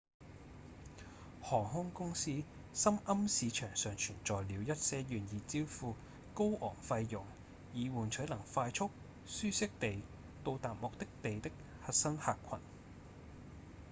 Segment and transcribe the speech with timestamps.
[1.43, 2.41] 航空公司
[2.73, 5.95] 深諳市場上存在了一些願意支付
[6.33, 7.23] 高昂費用
[7.71, 8.89] 以換取能快速
[9.27, 10.01] 舒適地
[10.43, 11.51] 到達目的地的
[11.85, 12.59] 核心客群